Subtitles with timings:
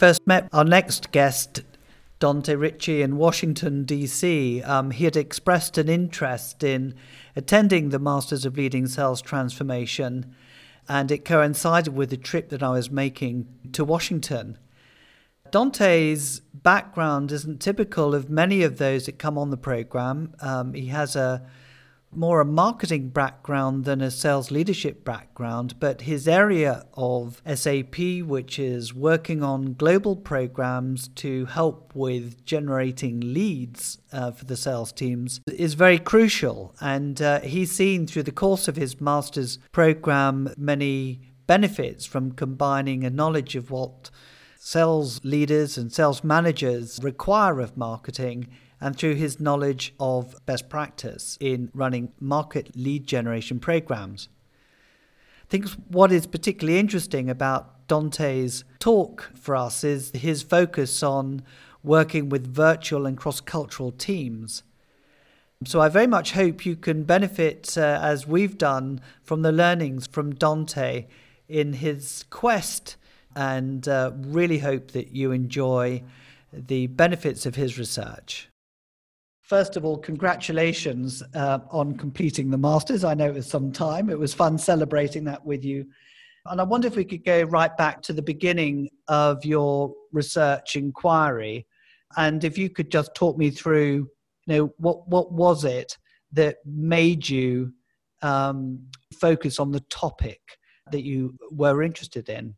[0.00, 1.60] first met our next guest,
[2.20, 6.94] Dante Ricci, in Washington, D.C., um, he had expressed an interest in
[7.36, 10.34] attending the Masters of Leading Sales Transformation,
[10.88, 14.56] and it coincided with the trip that I was making to Washington.
[15.50, 20.32] Dante's background isn't typical of many of those that come on the program.
[20.40, 21.46] Um, he has a
[22.12, 28.58] more a marketing background than a sales leadership background, but his area of SAP, which
[28.58, 35.40] is working on global programs to help with generating leads uh, for the sales teams,
[35.46, 36.74] is very crucial.
[36.80, 43.04] And uh, he's seen through the course of his master's program many benefits from combining
[43.04, 44.10] a knowledge of what
[44.58, 48.46] sales leaders and sales managers require of marketing
[48.80, 54.28] and through his knowledge of best practice in running market lead generation programs.
[55.42, 61.42] I think what is particularly interesting about Dante's talk for us is his focus on
[61.82, 64.62] working with virtual and cross cultural teams.
[65.64, 70.06] So I very much hope you can benefit, uh, as we've done, from the learnings
[70.06, 71.06] from Dante
[71.48, 72.96] in his quest,
[73.36, 76.02] and uh, really hope that you enjoy
[76.52, 78.49] the benefits of his research.
[79.50, 83.02] First of all, congratulations uh, on completing the Masters.
[83.02, 84.08] I know it was some time.
[84.08, 85.86] It was fun celebrating that with you.
[86.46, 90.76] And I wonder if we could go right back to the beginning of your research
[90.76, 91.66] inquiry.
[92.16, 94.08] And if you could just talk me through,
[94.46, 95.98] you know, what, what was it
[96.30, 97.72] that made you
[98.22, 98.78] um,
[99.20, 100.40] focus on the topic
[100.92, 102.54] that you were interested in?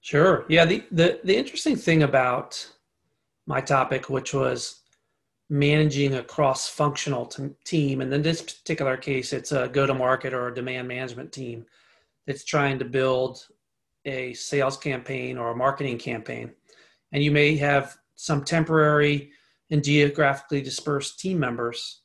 [0.00, 0.46] Sure.
[0.48, 0.64] Yeah.
[0.64, 2.66] The, the, the interesting thing about
[3.44, 4.77] my topic, which was
[5.50, 8.00] managing a cross-functional t- team.
[8.00, 11.64] And in this particular case it's a go-to-market or a demand management team
[12.26, 13.46] that's trying to build
[14.04, 16.52] a sales campaign or a marketing campaign.
[17.12, 19.30] And you may have some temporary
[19.70, 22.02] and geographically dispersed team members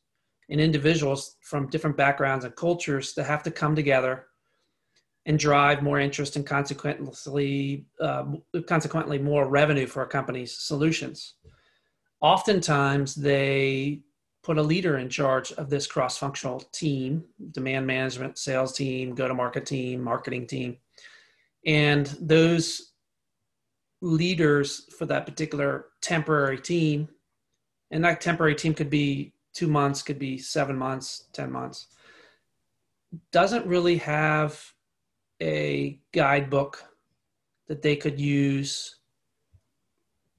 [0.50, 4.28] and individuals from different backgrounds and cultures that have to come together
[5.25, 8.25] and drive more interest and consequently uh,
[8.68, 11.36] consequently more revenue for a company's solutions
[12.24, 14.00] oftentimes they
[14.44, 19.34] put a leader in charge of this cross-functional team demand management sales team go to
[19.34, 20.78] market team marketing team.
[21.66, 22.94] And those
[24.02, 27.08] leaders for that particular temporary team
[27.92, 31.88] and that temporary team could be two months could be seven months ten months
[33.32, 34.62] doesn't really have
[35.42, 36.84] a guidebook
[37.70, 38.98] that they could use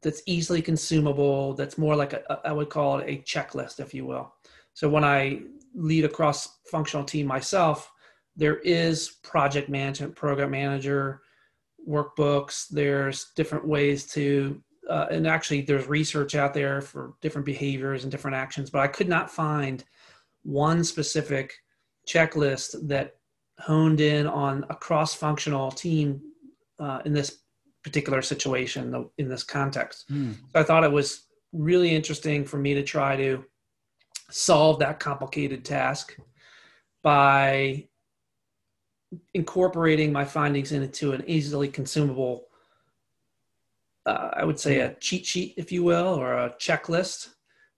[0.04, 4.04] that's easily consumable that's more like a i would call it a checklist if you
[4.04, 4.32] will.
[4.74, 5.40] So when i
[5.74, 7.90] lead a cross functional team myself
[8.36, 11.22] there is project management program manager
[11.88, 18.04] workbooks there's different ways to uh, and actually there's research out there for different behaviors
[18.04, 19.84] and different actions but i could not find
[20.42, 21.54] one specific
[22.06, 23.16] checklist that
[23.60, 26.20] honed in on a cross functional team
[26.78, 27.43] uh, in this
[27.84, 30.10] particular situation in this context.
[30.10, 30.34] Mm.
[30.34, 33.44] So I thought it was really interesting for me to try to
[34.30, 36.16] solve that complicated task
[37.02, 37.86] by
[39.34, 42.48] incorporating my findings into an easily consumable
[44.06, 47.28] uh, i would say a cheat sheet if you will or a checklist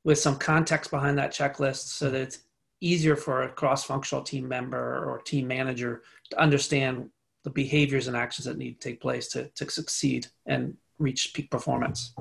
[0.05, 2.39] with some context behind that checklist so that it's
[2.81, 7.11] easier for a cross-functional team member or team manager to understand
[7.47, 11.49] the behaviors and actions that need to take place to, to succeed and reach peak
[11.49, 12.13] performance.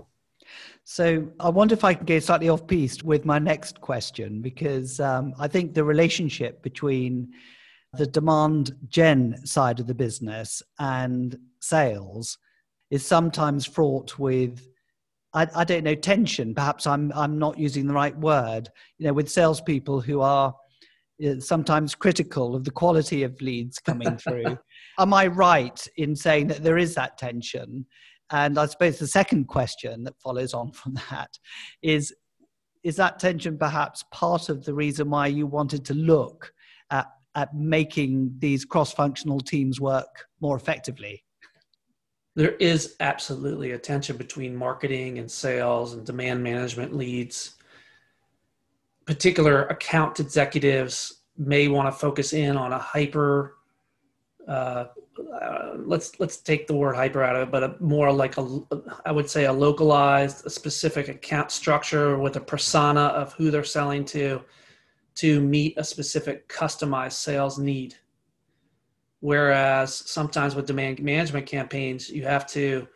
[0.84, 5.00] So I wonder if I can go slightly off piste with my next question because
[5.00, 7.34] um, I think the relationship between
[7.94, 12.38] the demand gen side of the business and sales
[12.92, 14.68] is sometimes fraught with
[15.34, 16.54] I, I, don't know tension.
[16.54, 18.70] Perhaps I'm I'm not using the right word.
[19.00, 20.56] You know, with salespeople who are
[21.24, 24.58] Uh, sometimes critical of the quality of leads coming through.
[25.00, 27.86] Am I right in saying that there is that tension?
[28.32, 31.38] And I suppose the second question that follows on from that
[31.82, 32.14] is
[32.84, 36.54] is that tension perhaps part of the reason why you wanted to look
[36.92, 41.24] at, at making these cross functional teams work more effectively?
[42.36, 47.55] There is absolutely a tension between marketing and sales and demand management leads.
[49.06, 53.56] Particular account executives may want to focus in on a hyper
[54.48, 54.86] uh,
[55.42, 58.60] uh, let's let's take the word hyper out of it, but a, more like a
[59.06, 63.64] I would say a localized, a specific account structure with a persona of who they're
[63.64, 64.42] selling to,
[65.16, 67.96] to meet a specific customized sales need.
[69.22, 72.88] Whereas sometimes with demand management campaigns, you have to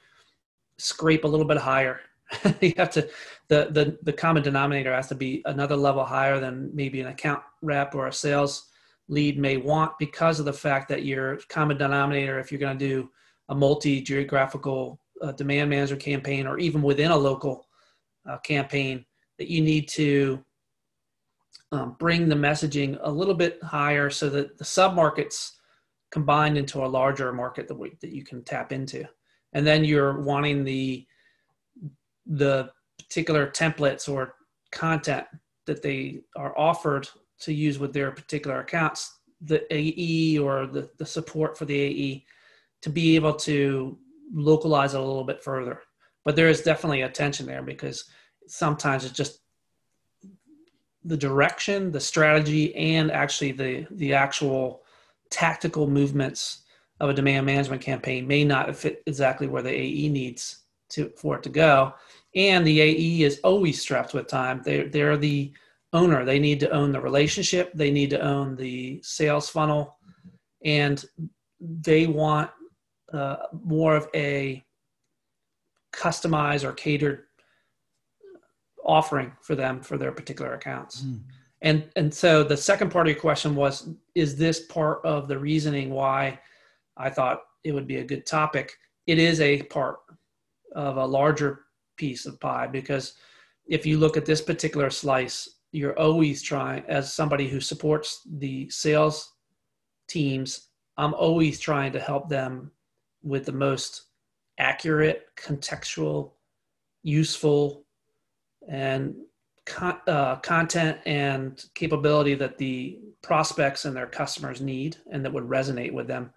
[0.77, 2.01] scrape a little bit higher.
[2.61, 3.09] you have to
[3.49, 7.41] the, the the common denominator has to be another level higher than maybe an account
[7.61, 8.69] rep or a sales
[9.07, 12.87] lead may want because of the fact that your common denominator, if you're going to
[12.87, 13.09] do
[13.49, 17.67] a multi geographical uh, demand manager campaign or even within a local
[18.29, 19.03] uh, campaign,
[19.39, 20.43] that you need to
[21.71, 25.57] um, bring the messaging a little bit higher so that the sub markets
[26.11, 29.03] combined into a larger market that, we, that you can tap into.
[29.53, 31.05] And then you're wanting the
[32.27, 32.69] the
[32.99, 34.35] particular templates or
[34.71, 35.25] content
[35.65, 37.07] that they are offered
[37.39, 42.25] to use with their particular accounts the ae or the, the support for the ae
[42.81, 43.97] to be able to
[44.33, 45.81] localize it a little bit further
[46.25, 48.05] but there is definitely a tension there because
[48.47, 49.39] sometimes it's just
[51.05, 54.83] the direction the strategy and actually the the actual
[55.29, 56.63] tactical movements
[56.99, 61.37] of a demand management campaign may not fit exactly where the AE needs to for
[61.37, 61.93] it to go.
[62.35, 64.61] And the AE is always strapped with time.
[64.63, 65.51] They they're the
[65.93, 66.23] owner.
[66.23, 67.71] They need to own the relationship.
[67.73, 69.97] They need to own the sales funnel,
[70.63, 71.03] and
[71.59, 72.51] they want
[73.11, 74.63] uh, more of a
[75.91, 77.23] customized or catered
[78.85, 81.01] offering for them for their particular accounts.
[81.01, 81.21] Mm.
[81.61, 85.37] And and so the second part of your question was, is this part of the
[85.37, 86.39] reasoning why
[86.95, 88.73] I thought it would be a good topic?
[89.07, 89.97] It is a part
[90.75, 91.65] of a larger
[91.99, 93.13] piece of pie because
[93.67, 98.67] if you look at this particular slice, you're always trying, as somebody who supports the
[98.69, 99.35] sales
[100.07, 102.71] teams, I'm always trying to help them
[103.21, 104.07] with the most
[104.57, 106.31] accurate, contextual,
[107.03, 107.85] useful,
[108.67, 109.15] and
[110.07, 115.93] uh, content and capability that the prospects and their customers need and that would resonate
[115.93, 116.31] with them.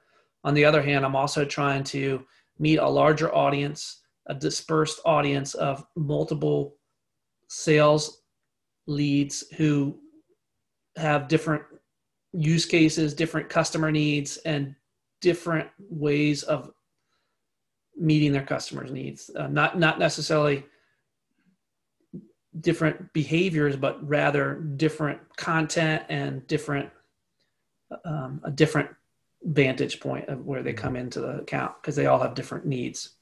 [0.45, 2.25] On the other hand, I'm also trying to
[2.59, 6.77] meet a larger audience, a dispersed audience of multiple
[7.49, 8.23] sales
[8.87, 9.99] leads who
[10.97, 11.63] have different
[12.33, 14.75] use cases, different customer needs, and
[15.21, 16.71] different ways of
[17.97, 19.31] meeting their customers' needs.
[19.37, 20.65] Uh, not not necessarily
[22.61, 26.91] different behaviors, but rather different content and different
[28.05, 28.91] um, a different
[29.45, 33.17] vantage point of where they come into the account because they all have different needs.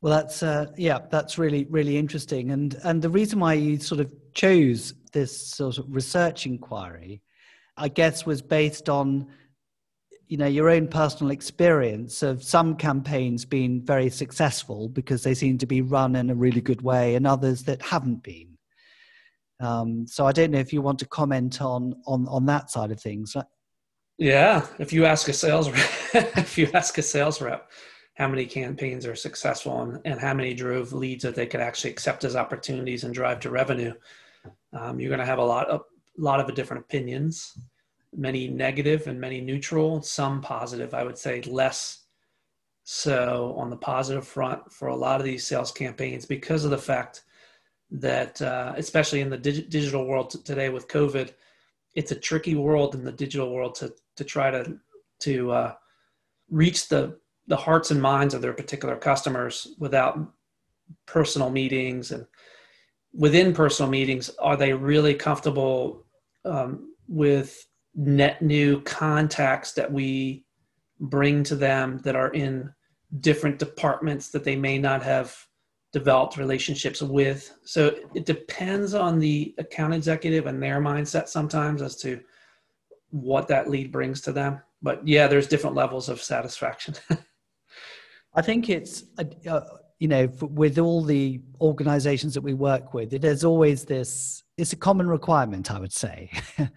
[0.00, 4.00] Well, that's uh, yeah, that's really really interesting, and and the reason why you sort
[4.00, 7.20] of chose this sort of research inquiry,
[7.76, 9.26] I guess, was based on
[10.28, 15.58] you know your own personal experience of some campaigns being very successful because they seem
[15.58, 18.56] to be run in a really good way and others that haven't been.
[19.60, 22.92] Um, so i don't know if you want to comment on on on that side
[22.92, 23.34] of things.
[24.18, 25.90] Yeah if you ask a sales rep
[26.36, 27.68] if you ask a sales rep
[28.18, 31.90] how many campaigns are successful and, and how many drove leads that they could actually
[31.90, 33.94] accept as opportunities and drive to revenue
[34.72, 37.56] um, you're going to have a lot of a lot of different opinions
[38.16, 40.94] many negative and many neutral, some positive.
[40.94, 42.04] I would say less
[42.84, 46.78] so on the positive front for a lot of these sales campaigns because of the
[46.78, 47.24] fact
[47.90, 51.32] that, uh, especially in the dig- digital world t- today with COVID,
[51.94, 54.78] it's a tricky world in the digital world to to try to
[55.20, 55.74] to uh,
[56.50, 60.18] reach the the hearts and minds of their particular customers without
[61.06, 62.26] personal meetings and
[63.12, 66.04] within personal meetings are they really comfortable
[66.44, 70.44] um, with net new contacts that we
[71.00, 72.72] bring to them that are in
[73.20, 75.34] different departments that they may not have
[75.92, 77.50] developed relationships with.
[77.64, 82.20] So it depends on the account executive and their mindset sometimes as to
[83.10, 84.60] what that lead brings to them.
[84.82, 86.94] But yeah, there's different levels of satisfaction.
[88.38, 89.64] I think it's, uh, uh
[89.98, 94.76] you know, with all the organizations that we work with, there's always this, it's a
[94.76, 96.30] common requirement, I would say.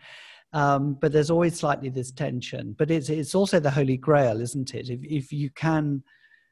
[0.54, 2.76] Um, but there's always slightly this tension.
[2.78, 4.90] But it's it's also the holy grail, isn't it?
[4.90, 6.04] If if you can,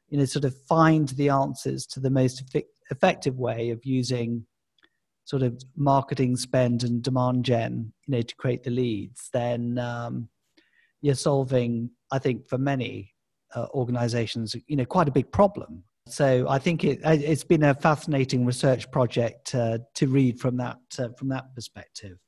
[0.08, 2.42] you know, sort of find the answers to the most
[2.90, 4.46] effective way of using
[5.24, 10.28] sort of marketing spend and demand gen, you know, to create the leads, then um,
[11.02, 13.09] you're solving, I think, for many
[13.54, 15.82] uh, organizations, you know, quite a big problem.
[16.06, 20.78] So I think it, has been a fascinating research project uh, to read from that
[20.98, 22.18] uh, from that perspective.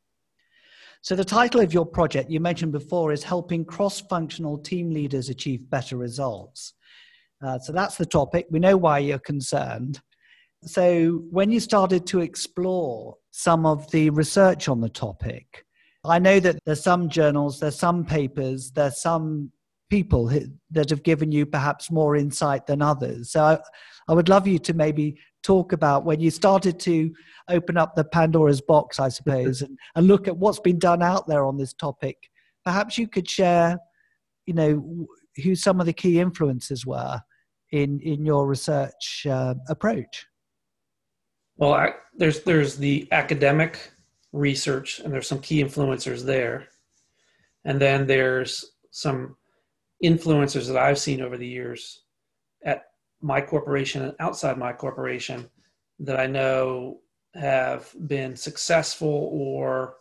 [1.04, 5.30] So, the title of your project you mentioned before is Helping Cross Functional Team Leaders
[5.30, 6.74] Achieve Better Results.
[7.44, 8.46] Uh, so, that's the topic.
[8.50, 10.00] We know why you're concerned.
[10.64, 15.66] So, when you started to explore some of the research on the topic,
[16.04, 19.50] I know that there's some journals, there's some papers, there's some
[19.92, 20.32] people
[20.70, 23.30] that have given you perhaps more insight than others.
[23.30, 23.58] So I,
[24.08, 27.12] I would love you to maybe talk about when you started to
[27.50, 31.28] open up the Pandora's box, I suppose, and, and look at what's been done out
[31.28, 32.16] there on this topic.
[32.64, 33.78] Perhaps you could share,
[34.46, 35.06] you know,
[35.44, 37.20] who some of the key influences were
[37.70, 40.26] in in your research uh, approach.
[41.58, 43.92] Well, I, there's there's the academic
[44.32, 46.68] research, and there's some key influencers there,
[47.66, 49.36] and then there's some
[50.02, 52.02] influencers that I've seen over the years
[52.64, 52.84] at
[53.20, 55.48] my corporation and outside my corporation
[56.00, 56.98] that I know
[57.34, 59.96] have been successful or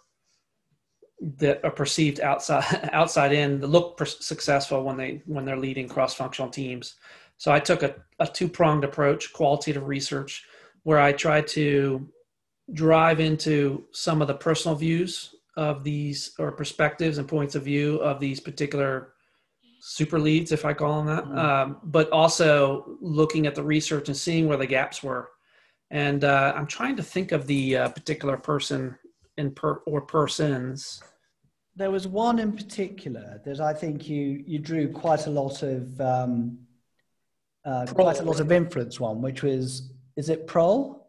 [1.37, 5.87] that are perceived outside outside in that look per- successful when they when they're leading
[5.87, 6.95] cross functional teams.
[7.37, 10.45] So I took a, a two pronged approach, qualitative research,
[10.83, 12.07] where I tried to
[12.73, 17.97] drive into some of the personal views of these or perspectives and points of view
[17.97, 19.13] of these particular
[19.81, 21.37] super leads, if I call them that, mm-hmm.
[21.37, 25.29] um, but also looking at the research and seeing where the gaps were.
[25.89, 28.95] And uh, I'm trying to think of the uh, particular person
[29.37, 31.01] in per or persons.
[31.75, 35.99] There was one in particular that I think you you drew quite a lot of
[35.99, 36.59] um,
[37.65, 41.01] uh, quite a lot of influence on, which was is it Proehl,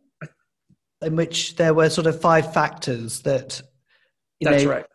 [1.03, 3.61] in which there were sort of five factors that.
[4.41, 4.87] That's know, right.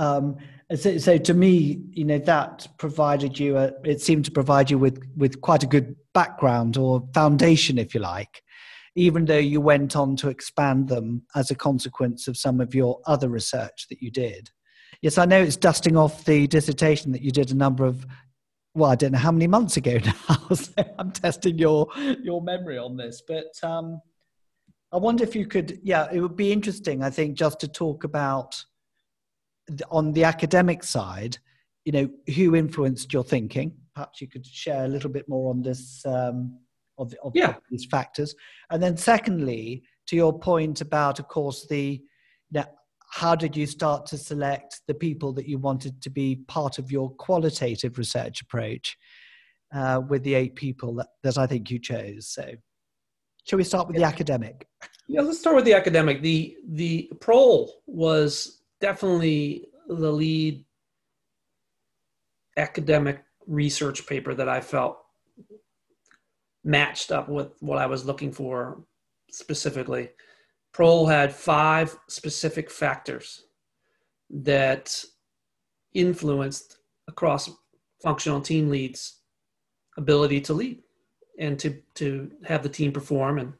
[0.00, 0.38] Um,
[0.74, 4.78] so, so, to me, you know, that provided you a, it seemed to provide you
[4.78, 8.42] with, with quite a good background or foundation, if you like,
[8.94, 13.00] even though you went on to expand them as a consequence of some of your
[13.06, 14.50] other research that you did.
[15.02, 18.06] Yes, I know it's dusting off the dissertation that you did a number of,
[18.74, 20.54] well, I don't know how many months ago now.
[20.54, 21.88] so I'm testing your,
[22.22, 24.00] your memory on this, but um,
[24.92, 28.04] I wonder if you could, yeah, it would be interesting, I think, just to talk
[28.04, 28.64] about
[29.90, 31.38] on the academic side,
[31.84, 33.72] you know, who influenced your thinking?
[33.94, 36.58] Perhaps you could share a little bit more on this, um,
[36.98, 37.50] of, of, yeah.
[37.50, 38.34] of these factors.
[38.70, 42.02] And then, secondly, to your point about, of course, the
[42.50, 42.64] you know,
[43.10, 46.92] how did you start to select the people that you wanted to be part of
[46.92, 48.96] your qualitative research approach
[49.74, 52.28] uh, with the eight people that, that I think you chose?
[52.28, 52.52] So,
[53.44, 54.02] shall we start with yeah.
[54.02, 54.66] the academic?
[55.08, 56.22] Yeah, let's start with the academic.
[56.22, 60.64] The the Proehl was definitely the lead
[62.56, 64.98] academic research paper that I felt
[66.64, 68.82] matched up with what I was looking for
[69.30, 70.10] specifically.
[70.74, 73.44] Proehl had five specific factors
[74.30, 75.04] that
[75.94, 77.50] influenced across
[78.02, 79.20] functional team leads
[79.96, 80.82] ability to lead
[81.38, 83.52] and to to have the team perform and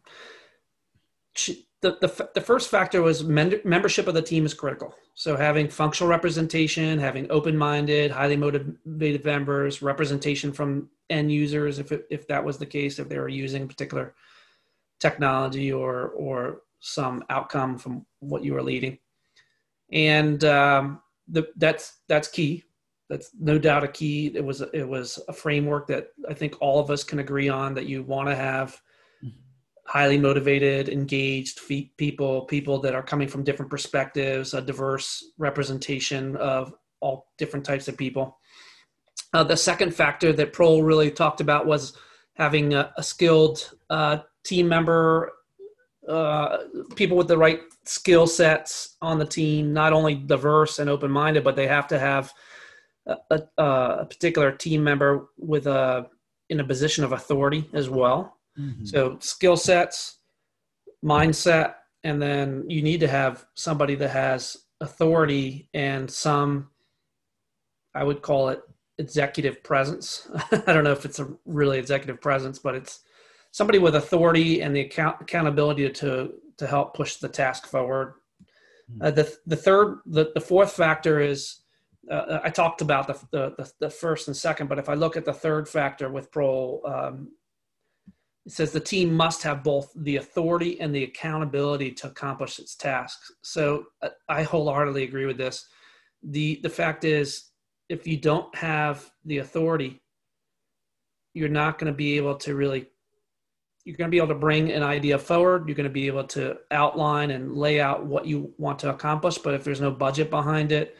[1.82, 4.94] the, the, the first factor was membership of the team is critical.
[5.14, 12.06] So having functional representation, having open-minded, highly motivated members, representation from end users, if it,
[12.10, 14.14] if that was the case, if they were using particular
[14.98, 18.98] technology or or some outcome from what you were leading,
[19.90, 22.64] and um, the, that's that's key.
[23.08, 24.32] That's no doubt a key.
[24.34, 27.74] It was it was a framework that I think all of us can agree on
[27.74, 28.80] that you want to have
[29.90, 31.60] highly motivated, engaged
[31.96, 37.88] people, people that are coming from different perspectives, a diverse representation of all different types
[37.88, 38.38] of people.
[39.34, 41.96] Uh, the second factor that Proehl really talked about was
[42.34, 45.32] having a, a skilled uh, team member,
[46.08, 46.58] uh,
[46.94, 51.42] people with the right skill sets on the team, not only diverse and open minded,
[51.42, 52.32] but they have to have
[53.06, 56.06] a, a, a particular team member with a
[56.48, 58.39] in a position of authority as well.
[58.58, 58.84] Mm-hmm.
[58.84, 60.18] So skill sets,
[61.04, 66.70] mindset, and then you need to have somebody that has authority and some,
[67.94, 68.62] I would call it
[68.98, 70.28] executive presence.
[70.52, 73.00] I don't know if it's a really executive presence, but it's
[73.50, 78.14] somebody with authority and the account accountability to to help push the task forward.
[78.90, 79.02] Mm-hmm.
[79.02, 81.60] Uh, the the third, the, the fourth factor is
[82.10, 85.24] uh, I talked about the, the, the first and second, but if I look at
[85.24, 87.32] the third factor with Proehl, um,
[88.46, 92.74] it says the team must have both the authority and the accountability to accomplish its
[92.74, 93.30] tasks.
[93.42, 95.66] So uh, I wholeheartedly agree with this.
[96.22, 97.50] The the fact is
[97.88, 100.00] if you don't have the authority,
[101.34, 102.86] you're not going to be able to really
[103.84, 106.24] you're going to be able to bring an idea forward, you're going to be able
[106.24, 110.28] to outline and lay out what you want to accomplish, but if there's no budget
[110.28, 110.98] behind it,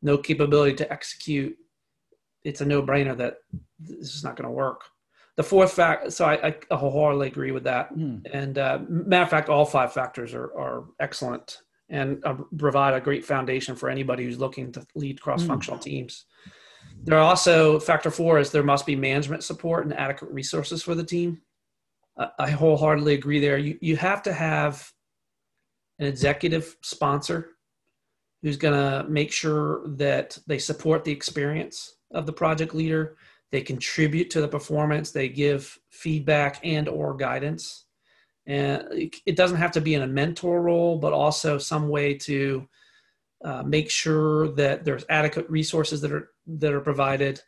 [0.00, 1.56] no capability to execute,
[2.44, 3.38] it's a no-brainer that
[3.80, 4.82] this is not going to work
[5.36, 7.94] the fourth fact, so I, I wholeheartedly agree with that.
[7.94, 8.26] Mm.
[8.32, 11.58] And uh, matter of fact, all five factors are, are excellent
[11.88, 15.82] and uh, provide a great foundation for anybody who's looking to lead cross-functional mm.
[15.82, 16.26] teams.
[17.02, 20.94] There are also factor four is there must be management support and adequate resources for
[20.94, 21.40] the team.
[22.38, 23.56] I wholeheartedly agree there.
[23.56, 24.92] You you have to have
[25.98, 27.56] an executive sponsor
[28.42, 33.16] who's going to make sure that they support the experience of the project leader
[33.52, 35.10] they contribute to the performance.
[35.10, 37.86] They give feedback and or guidance.
[38.46, 42.66] And it doesn't have to be in a mentor role but also some way to
[43.44, 47.40] uh, make sure that there's adequate resources that are that are provided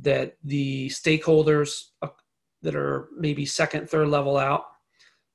[0.00, 2.08] that the stakeholders uh,
[2.62, 4.64] that are maybe second third level out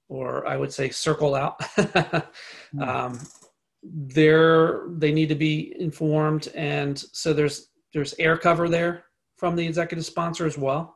[0.09, 1.63] or i would say circle out
[2.71, 2.81] hmm.
[2.81, 3.19] um,
[3.83, 6.49] they're they need to be informed.
[6.55, 9.05] And so there's there's air cover there
[9.43, 10.95] from the executive sponsor as well.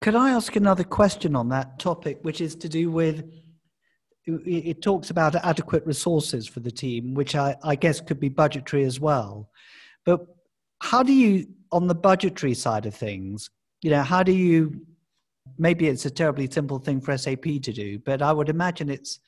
[0.00, 3.30] Could i ask another question on that topic which is to do with
[4.26, 8.84] it talks about adequate resources for the team which i, I guess could be budgetary
[8.84, 9.50] as well.
[10.06, 10.20] But
[10.80, 13.50] how do you on the budgetary side of things
[13.82, 14.86] you know how do you
[15.58, 19.20] maybe it's a terribly simple thing for sap to do but i would imagine it's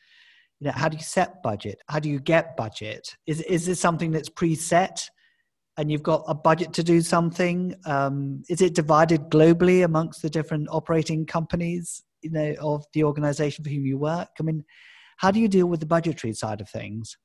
[0.60, 1.78] you know how do you set budget?
[1.88, 3.16] How do you get budget?
[3.26, 5.10] Is is this something that's preset
[5.76, 10.30] and you've got a budget to do something um, is it divided globally amongst the
[10.30, 14.28] different operating companies you know of the organization for whom you work?
[14.38, 14.64] I mean
[15.16, 17.16] how do you deal with the budgetary side of things?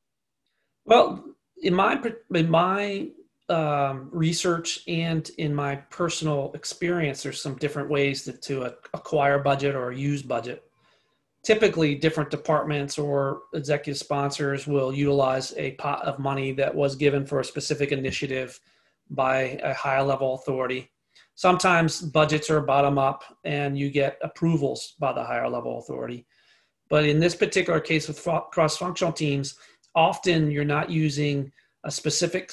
[0.86, 1.24] Well
[1.62, 2.02] in my
[2.34, 3.10] in my
[3.48, 9.76] um, research and in my personal experience there's some different ways to, to acquire budget
[9.76, 10.64] or use budget
[11.46, 17.26] typically different departments or executive sponsors will utilize a pot of money that was given
[17.26, 18.60] for a specific initiative
[19.12, 20.92] by a high level authority.
[21.36, 26.26] Sometimes budgets are bottom up and you get approvals by the higher level authority.
[26.90, 29.56] But in this particular case with cross functional teams,
[29.94, 31.52] often you're not using
[31.84, 32.52] a specific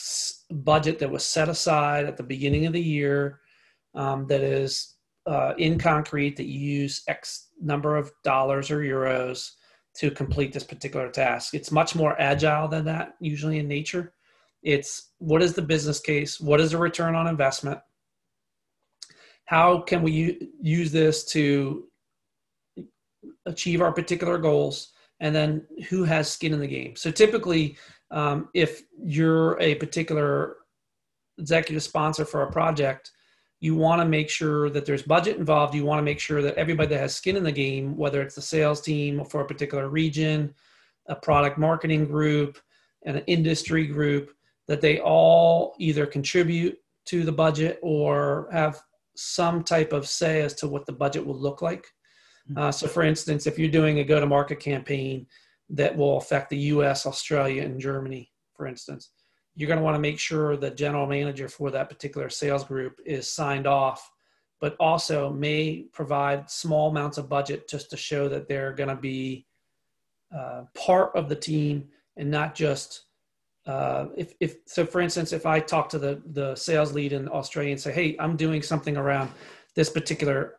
[0.50, 3.40] budget that was set aside at the beginning of the year
[3.94, 4.91] um, that is
[5.26, 9.52] uh, in concrete that you use X number of dollars or euros
[9.94, 11.54] to complete this particular task.
[11.54, 14.14] It's much more agile than that, usually in nature.
[14.62, 16.40] It's what is the business case?
[16.40, 17.78] What is the return on investment?
[19.44, 21.88] How can we u- use this to
[23.46, 24.92] achieve our particular goals?
[25.20, 26.96] And then who has skin in the game?
[26.96, 27.76] So typically,
[28.10, 30.56] um, if you're a particular
[31.38, 33.10] executive sponsor for a project,
[33.62, 35.72] you want to make sure that there's budget involved.
[35.72, 38.34] You want to make sure that everybody that has skin in the game, whether it's
[38.34, 40.52] the sales team for a particular region,
[41.06, 42.58] a product marketing group,
[43.06, 44.34] and an industry group,
[44.66, 48.80] that they all either contribute to the budget or have
[49.14, 51.86] some type of say as to what the budget will look like.
[52.48, 52.58] Hmm.
[52.58, 55.24] Uh, so, for instance, if you're doing a go to market campaign
[55.70, 59.10] that will affect the US, Australia, and Germany, for instance,
[59.54, 63.00] you're going to want to make sure the general manager for that particular sales group
[63.04, 64.10] is signed off
[64.60, 68.96] but also may provide small amounts of budget just to show that they're going to
[68.96, 69.44] be
[70.36, 73.04] uh, part of the team and not just
[73.66, 77.28] uh, if, if so for instance if i talk to the, the sales lead in
[77.28, 79.30] australia and say hey i'm doing something around
[79.74, 80.58] this particular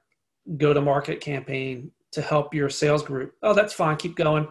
[0.58, 4.47] go to market campaign to help your sales group oh that's fine keep going.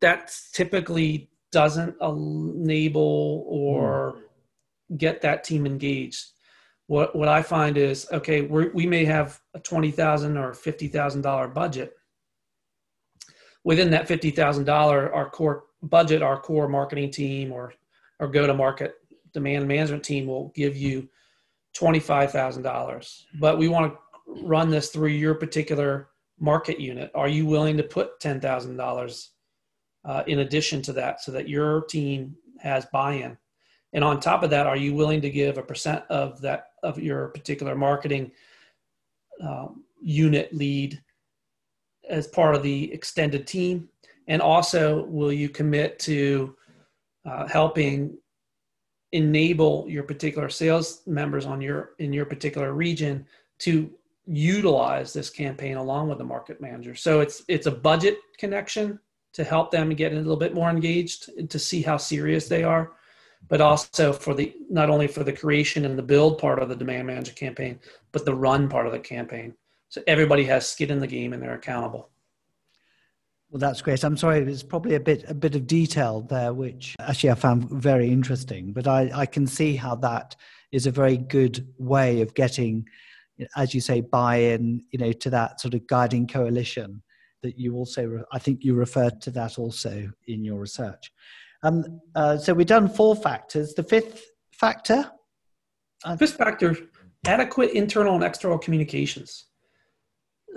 [0.00, 4.98] That's typically doesn't enable or mm.
[4.98, 6.32] get that team engaged.
[6.88, 10.88] What what I find is okay, we we may have a twenty thousand or fifty
[10.88, 11.94] thousand dollar budget.
[13.62, 17.72] Within that fifty thousand dollar, our core budget, our core marketing team or
[18.20, 18.96] our go to market
[19.32, 21.08] demand management team will give you
[21.72, 23.26] twenty five thousand dollars.
[23.40, 27.10] But we want to run this through your particular market unit.
[27.14, 29.30] Are you willing to put ten thousand dollars
[30.04, 33.36] uh, in addition to that so that your team has buy-in.
[33.92, 36.98] And on top of that are you willing to give a percent of that of
[36.98, 38.32] your particular marketing
[39.40, 41.00] um, unit lead
[42.08, 43.88] as part of the extended team?
[44.26, 46.56] And also will you commit to
[47.24, 48.18] uh, helping
[49.12, 53.24] enable your particular sales members on your in your particular region
[53.60, 53.90] to
[54.26, 56.94] utilize this campaign along with the market manager?
[56.94, 58.98] So it's it's a budget connection
[59.34, 62.92] to help them get a little bit more engaged to see how serious they are
[63.48, 66.76] but also for the not only for the creation and the build part of the
[66.76, 67.78] demand manager campaign
[68.12, 69.54] but the run part of the campaign.
[69.88, 72.10] So everybody has skin in the game and they're accountable.
[73.50, 74.02] Well that's great.
[74.02, 77.70] I'm sorry there's probably a bit a bit of detail there which actually i found
[77.70, 80.34] very interesting but i i can see how that
[80.72, 82.84] is a very good way of getting
[83.56, 87.02] as you say buy-in you know to that sort of guiding coalition
[87.44, 91.12] that you also, I think you referred to that also in your research.
[91.62, 93.74] Um, uh, so we've done four factors.
[93.74, 95.10] The fifth factor?
[96.18, 96.76] Fifth factor
[97.26, 99.46] adequate internal and external communications.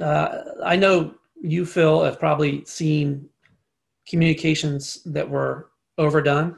[0.02, 3.30] Uh, I know you, Phil, have probably seen
[4.08, 6.58] communications that were overdone,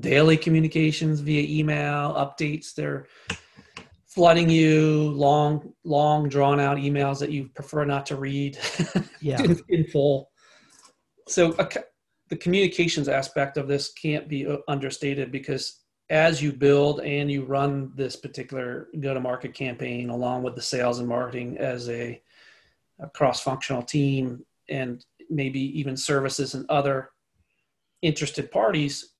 [0.00, 2.74] daily communications via email, updates.
[2.74, 3.06] They're
[4.14, 8.58] flooding you long, long drawn out emails that you prefer not to read
[9.20, 9.42] yeah.
[9.68, 10.30] in full.
[11.26, 11.68] So uh,
[12.28, 17.44] the communications aspect of this can't be uh, understated because as you build and you
[17.44, 22.20] run this particular go to market campaign along with the sales and marketing as a,
[23.00, 27.08] a cross functional team and maybe even services and other
[28.02, 29.14] interested parties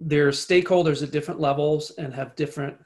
[0.00, 2.76] there's stakeholders at different levels and have different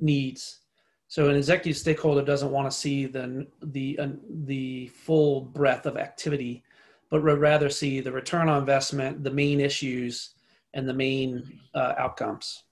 [0.00, 0.60] needs
[1.08, 4.08] so an executive stakeholder doesn't want to see the the uh,
[4.44, 6.62] the full breadth of activity
[7.10, 10.34] but would rather see the return on investment the main issues
[10.74, 12.62] and the main uh, outcomes.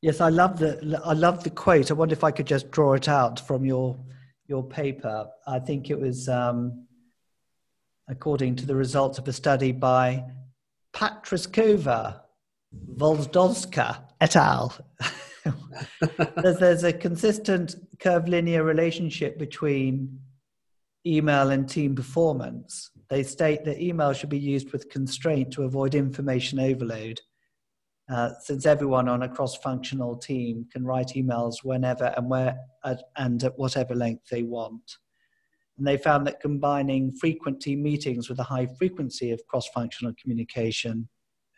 [0.00, 1.90] Yes, I love the I love the quote.
[1.90, 3.96] I wonder if I could just draw it out from your
[4.48, 5.28] your paper.
[5.46, 6.86] I think it was um,
[8.08, 10.24] according to the results of a study by
[10.92, 12.20] Patrashkova,
[12.96, 14.74] Volzdoska et al.
[16.36, 20.20] there's, there's a consistent curvilinear relationship between
[21.06, 22.90] email and team performance.
[23.10, 27.20] They state that email should be used with constraint to avoid information overload,
[28.10, 33.42] uh, since everyone on a cross-functional team can write emails whenever and where at, and
[33.42, 34.98] at whatever length they want.
[35.78, 41.08] And they found that combining frequent team meetings with a high frequency of cross-functional communication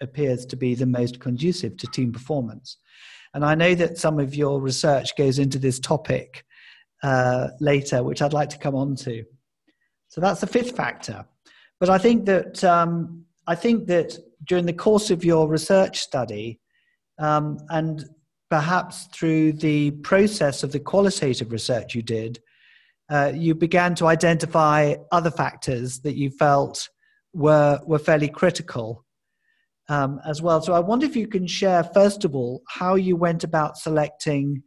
[0.00, 2.78] appears to be the most conducive to team performance.
[3.34, 6.44] And I know that some of your research goes into this topic
[7.02, 9.24] uh, later, which I'd like to come on to.
[10.08, 11.26] So that's the fifth factor.
[11.80, 16.60] But I think that um, I think that during the course of your research study,
[17.18, 18.04] um, and
[18.48, 22.40] perhaps through the process of the qualitative research you did,
[23.10, 26.88] uh, you began to identify other factors that you felt
[27.32, 29.03] were were fairly critical
[29.88, 30.60] um, as well.
[30.62, 34.62] So I wonder if you can share, first of all, how you went about selecting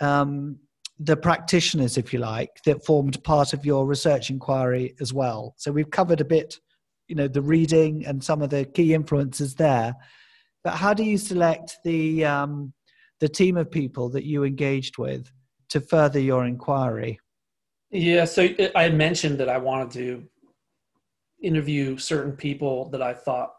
[0.00, 0.58] um,
[0.98, 5.54] the practitioners, if you like, that formed part of your research inquiry as well.
[5.58, 6.58] So we've covered a bit,
[7.08, 9.94] you know, the reading and some of the key influences there.
[10.64, 12.72] But how do you select the um,
[13.20, 15.30] the team of people that you engaged with
[15.68, 17.20] to further your inquiry?
[17.90, 20.24] Yeah, so I had mentioned that I wanted to
[21.42, 23.52] interview certain people that I thought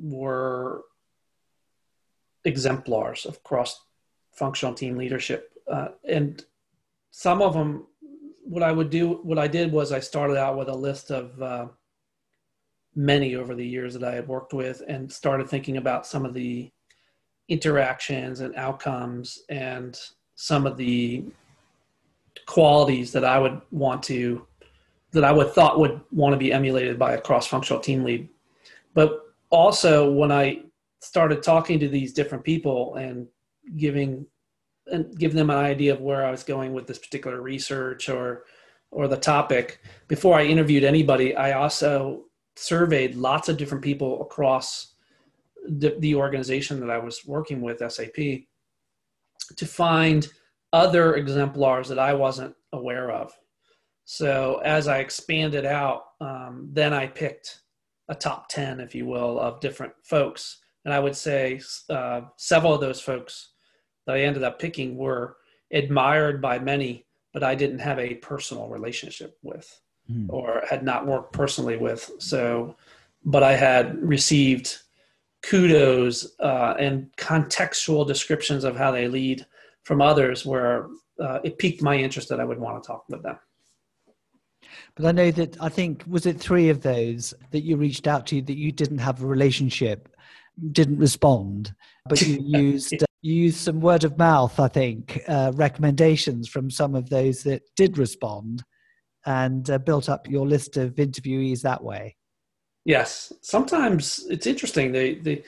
[0.00, 0.82] were
[2.44, 3.82] exemplars of cross
[4.32, 5.52] functional team leadership.
[5.70, 6.44] Uh, and
[7.10, 7.86] some of them
[8.42, 11.40] what i would do what i did was i started out with a list of
[11.42, 11.66] uh,
[12.94, 16.34] many over the years that i had worked with and started thinking about some of
[16.34, 16.70] the
[17.48, 19.98] interactions and outcomes and
[20.34, 21.24] some of the
[22.46, 24.46] qualities that i would want to
[25.12, 28.28] that i would thought would want to be emulated by a cross-functional team lead
[28.94, 30.62] but also when i
[31.00, 33.26] started talking to these different people and
[33.76, 34.26] giving
[34.86, 38.44] and give them an idea of where I was going with this particular research or
[38.90, 39.80] or the topic.
[40.08, 42.24] Before I interviewed anybody, I also
[42.56, 44.94] surveyed lots of different people across
[45.64, 48.16] the, the organization that I was working with, SAP,
[49.56, 50.26] to find
[50.72, 53.32] other exemplars that I wasn't aware of.
[54.06, 57.60] So as I expanded out, um, then I picked
[58.10, 60.58] a top 10, if you will, of different folks.
[60.84, 63.52] And I would say uh, several of those folks
[64.06, 65.36] that I ended up picking were
[65.72, 70.26] admired by many, but I didn't have a personal relationship with mm.
[70.28, 72.10] or had not worked personally with.
[72.18, 72.74] So,
[73.24, 74.76] but I had received
[75.42, 79.46] kudos uh, and contextual descriptions of how they lead
[79.84, 80.88] from others where
[81.20, 83.38] uh, it piqued my interest that I would want to talk with them.
[84.94, 88.26] But I know that I think was it three of those that you reached out
[88.28, 90.08] to that you didn't have a relationship,
[90.72, 91.74] didn't respond,
[92.08, 96.94] but you used you used some word of mouth, I think, uh, recommendations from some
[96.94, 98.64] of those that did respond
[99.26, 102.16] and uh, built up your list of interviewees that way.
[102.86, 103.32] Yes.
[103.42, 104.90] Sometimes it's interesting.
[104.90, 105.44] They, they,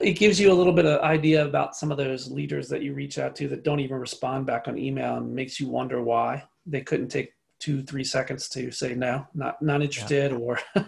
[0.00, 2.94] it gives you a little bit of idea about some of those leaders that you
[2.94, 6.42] reach out to that don't even respond back on email and makes you wonder why
[6.64, 10.38] they couldn't take two, three seconds to say no, not, not interested yeah.
[10.38, 10.58] or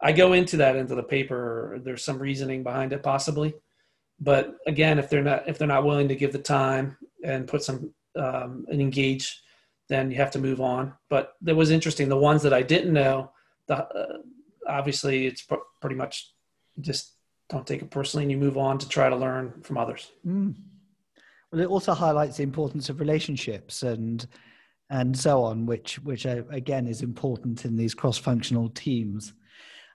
[0.00, 1.80] I go into that into the paper.
[1.82, 3.54] There's some reasoning behind it possibly
[4.20, 7.62] but again, if they're not if they're not willing to give the time and put
[7.62, 9.42] some um, and engage,
[9.88, 10.94] then you have to move on.
[11.10, 12.08] But it was interesting.
[12.08, 13.32] The ones that I didn't know,
[13.66, 14.18] the, uh,
[14.68, 16.32] obviously it's pr- pretty much
[16.80, 17.12] just
[17.48, 20.10] don't take it personally and you move on to try to learn from others.
[20.26, 20.54] Mm.
[21.50, 24.26] Well, it also highlights the importance of relationships and
[24.90, 29.32] and so on, which which uh, again is important in these cross-functional teams.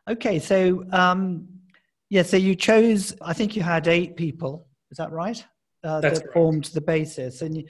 [0.09, 1.47] Okay, so um,
[2.09, 3.15] yeah, so you chose.
[3.21, 4.67] I think you had eight people.
[4.91, 5.43] Is that right?
[5.83, 6.33] Uh, That's that correct.
[6.33, 7.63] formed the basis, and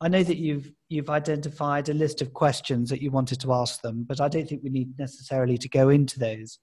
[0.00, 3.80] I know that you've you've identified a list of questions that you wanted to ask
[3.80, 6.58] them, but I don't think we need necessarily to go into those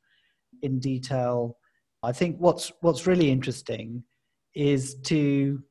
[0.62, 1.58] in detail.
[2.04, 4.04] I think what's what's really interesting
[4.54, 5.64] is to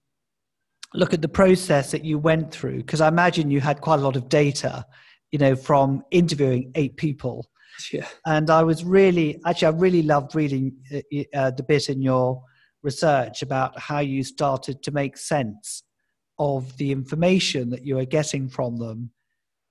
[0.94, 4.02] look at the process that you went through because I imagine you had quite a
[4.02, 4.84] lot of data,
[5.30, 7.48] you know, from interviewing eight people.
[7.92, 8.06] Yeah.
[8.26, 12.42] And I was really actually I really loved reading uh, uh the bit in your
[12.82, 15.82] research about how you started to make sense
[16.38, 19.10] of the information that you were getting from them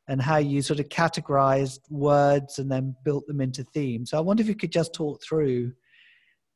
[0.07, 4.09] and how you sort of categorized words and then built them into themes.
[4.09, 5.73] So I wonder if you could just talk through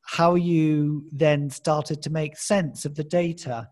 [0.06, 3.68] how you then started to make sense of the data.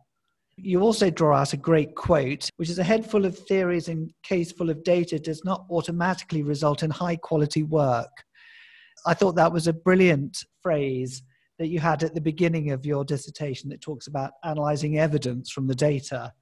[0.55, 4.11] You also draw out a great quote, which is a head full of theories and
[4.21, 8.11] case full of data does not automatically result in high quality work.
[9.05, 11.23] I thought that was a brilliant phrase
[11.59, 15.67] that you had at the beginning of your dissertation that talks about analyzing evidence from
[15.67, 16.33] the data.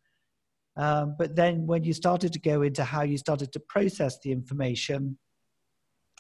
[0.78, 4.32] Um, but then when you started to go into how you started to process the
[4.32, 5.18] information,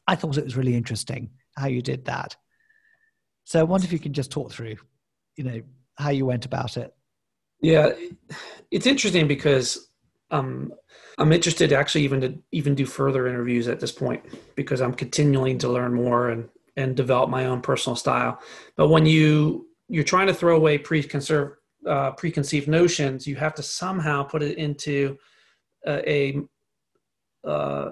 [0.07, 2.35] I thought it was really interesting how you did that.
[3.45, 4.75] So I wonder if you can just talk through,
[5.35, 5.61] you know,
[5.97, 6.93] how you went about it.
[7.61, 7.91] Yeah,
[8.71, 9.89] it's interesting because
[10.31, 10.73] um,
[11.17, 14.23] I'm interested actually even to even do further interviews at this point
[14.55, 18.39] because I'm continuing to learn more and and develop my own personal style.
[18.75, 21.51] But when you you're trying to throw away preconceived
[21.87, 25.17] uh, preconceived notions, you have to somehow put it into
[25.85, 26.41] a,
[27.45, 27.91] a uh,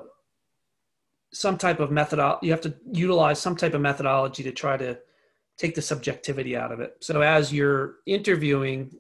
[1.34, 2.20] some type of method.
[2.42, 4.98] You have to utilize some type of methodology to try to
[5.58, 6.96] take the subjectivity out of it.
[7.02, 8.92] So as you're interviewing,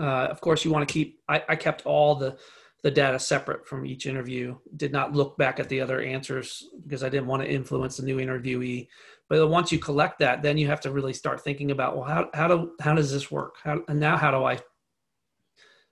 [0.00, 1.20] uh, of course, you want to keep.
[1.28, 2.38] I, I kept all the
[2.82, 4.56] the data separate from each interview.
[4.76, 8.04] Did not look back at the other answers because I didn't want to influence the
[8.04, 8.88] new interviewee.
[9.28, 12.30] But once you collect that, then you have to really start thinking about well, how
[12.34, 13.56] how do how does this work?
[13.62, 14.58] How, and now how do I?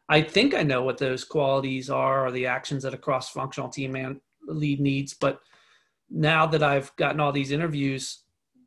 [0.09, 3.93] I think I know what those qualities are or the actions that a cross-functional team
[3.93, 5.13] man lead needs.
[5.13, 5.41] But
[6.09, 8.23] now that I've gotten all these interviews,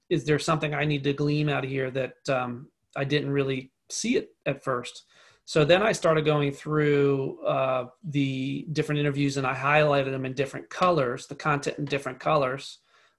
[0.09, 3.71] is there something I need to glean out of here that um, I didn't really
[3.89, 5.05] see it at first?
[5.51, 10.31] So then I started going through uh, the different interviews and I highlighted them in
[10.31, 12.77] different colors, the content in different colors,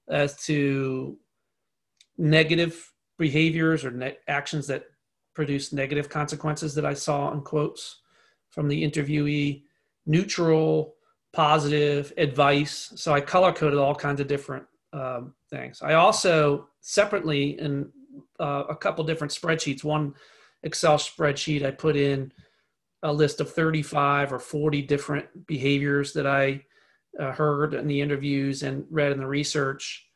[0.08, 1.18] as to
[2.16, 4.84] negative behaviors or ne- actions that
[5.34, 8.00] produce negative consequences that I saw in quotes
[8.48, 9.64] from the interviewee,
[10.06, 10.94] neutral,
[11.34, 12.94] positive, advice.
[12.96, 14.64] So I color coded all kinds of different
[14.94, 15.82] um, things.
[15.82, 17.90] I also separately in
[18.40, 20.14] uh, a couple different spreadsheets, one
[20.62, 22.32] Excel spreadsheet, I put in
[23.02, 26.62] a list of 35 or 40 different behaviors that I
[27.18, 30.06] uh, heard in the interviews and read in the research.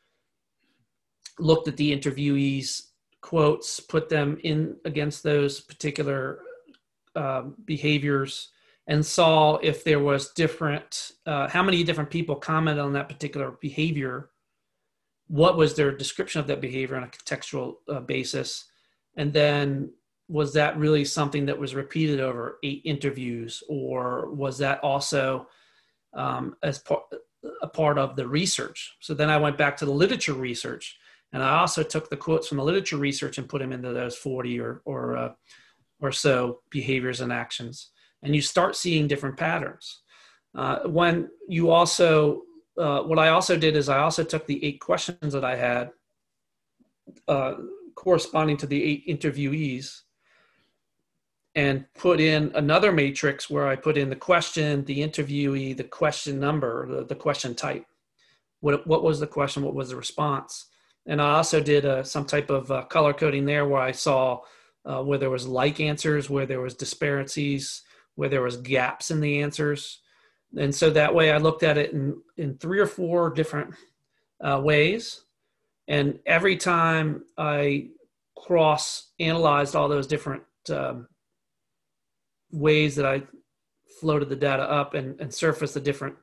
[1.39, 2.87] Looked at the interviewees'
[3.21, 6.39] quotes, put them in against those particular
[7.15, 8.49] uh, behaviors,
[8.87, 13.51] and saw if there was different, uh, how many different people commented on that particular
[13.61, 14.29] behavior,
[15.27, 18.65] what was their description of that behavior on a contextual uh, basis,
[19.17, 19.91] and then
[20.27, 25.47] was that really something that was repeated over eight interviews or was that also
[26.13, 27.03] um, as part
[27.61, 28.97] a part of the research?
[28.99, 30.97] So then i went back to the literature research
[31.33, 34.15] and i also took the quotes from the literature research and put them into those
[34.15, 35.31] 40 or or uh,
[35.99, 37.89] or so behaviors and actions.
[38.23, 40.01] And you start seeing different patterns.
[40.55, 42.41] Uh, when you also
[42.77, 45.91] uh, what i also did is i also took the eight questions that i had
[47.27, 47.55] uh,
[47.95, 50.01] corresponding to the eight interviewees
[51.57, 56.39] and put in another matrix where I put in the question, the interviewee, the question
[56.39, 57.83] number, the, the question type.
[58.59, 59.63] What, what was the question?
[59.63, 60.67] What was the response?
[61.07, 63.91] And I also did a, uh, some type of uh, color coding there where I
[63.91, 64.41] saw
[64.85, 67.81] uh, where there was like answers, where there was disparities,
[68.13, 70.01] where there was gaps in the answers.
[70.59, 73.73] And so that way I looked at it in, in three or four different
[74.41, 75.23] uh, ways.
[75.87, 77.87] And every time I
[78.37, 81.07] cross analyzed all those different um,
[82.51, 83.23] ways that I
[83.99, 86.15] floated the data up and, and surfaced the different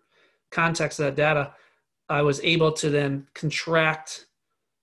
[0.50, 1.52] contexts of that data,
[2.08, 4.26] I was able to then contract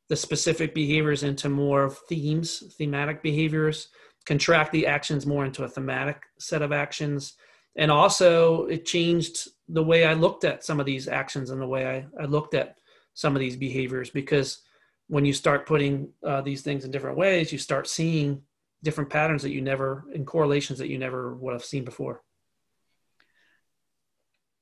[0.10, 3.88] the specific behaviors into more themes, thematic behaviors,
[4.26, 7.36] contract the actions more into a thematic set of actions.
[7.78, 11.68] And also, it changed the way I looked at some of these actions and the
[11.68, 12.76] way I, I looked at
[13.14, 14.62] some of these behaviors because
[15.08, 18.42] when you start putting uh, these things in different ways, you start seeing
[18.84, 22.22] different patterns that you never in correlations that you never would have seen before.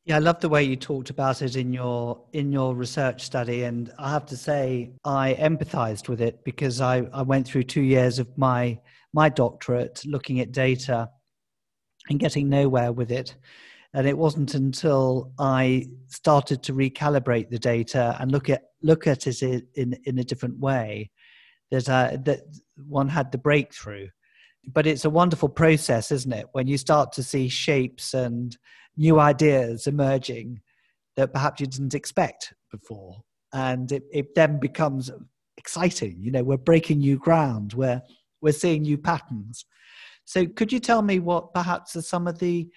[0.05, 3.63] Yeah, I love the way you talked about it in your in your research study,
[3.63, 7.81] and I have to say I empathized with it because I, I went through two
[7.81, 8.79] years of my
[9.13, 11.09] my doctorate looking at data
[12.09, 13.35] and getting nowhere with it.
[13.93, 19.27] And it wasn't until I started to recalibrate the data and look at look at
[19.27, 19.41] it
[19.75, 21.11] in in a different way
[21.71, 22.41] that uh, that
[22.87, 24.07] one had the breakthrough.
[24.67, 26.47] But it's a wonderful process, isn't it?
[26.51, 28.57] When you start to see shapes and
[28.97, 30.61] new ideas emerging
[31.15, 35.09] that perhaps you didn't expect before, and it, it then becomes
[35.57, 36.17] exciting.
[36.19, 37.73] You know, we're breaking new ground.
[37.73, 38.01] We're
[38.41, 39.65] we're seeing new patterns.
[40.25, 42.69] So, could you tell me what perhaps are some of the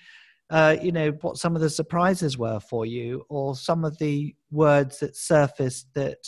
[0.50, 4.34] uh, you know what some of the surprises were for you or some of the
[4.50, 6.18] words that surfaced that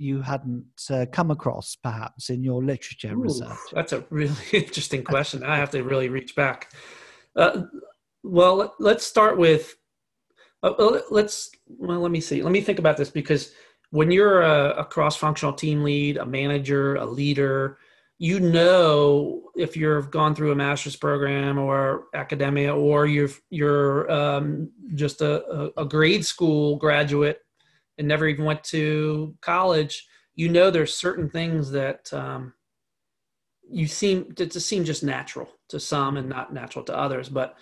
[0.00, 3.58] you hadn't uh, come across perhaps in your literature Ooh, research?
[3.72, 5.44] that's a really interesting question.
[5.44, 6.72] I have to really reach back.
[7.36, 7.62] Uh,
[8.22, 9.76] well let's start with
[10.62, 12.42] uh, uh, let's well let me see.
[12.42, 13.52] Let me think about this because
[13.90, 17.78] when you're a, a cross-functional team lead a manager a leader
[18.18, 24.70] you know if you've gone through a master's program or academia or you're you're um,
[24.94, 27.40] just a, a, grade school graduate
[28.00, 32.52] and never even went to college you know there's certain things that um,
[33.70, 37.54] you seem to, seem just natural to some and not natural to others but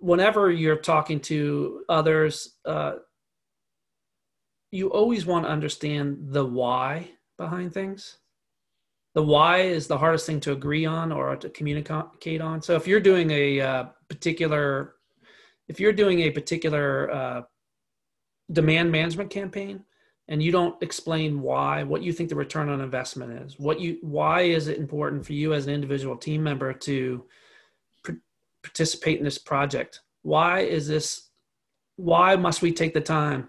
[0.00, 2.94] whenever you're talking to others uh,
[4.72, 8.18] you always want to understand the why behind things
[9.14, 12.62] the why is the hardest thing to agree on or to communicate on.
[12.62, 14.94] So if you're doing a uh, particular,
[15.66, 17.42] if you're doing a particular uh,
[18.50, 19.84] demand management campaign
[20.28, 23.98] and you don't explain why, what you think the return on investment is, what you,
[24.02, 27.24] why is it important for you as an individual team member to
[28.62, 30.00] participate in this project?
[30.22, 31.28] Why is this?
[31.96, 33.48] Why must we take the time?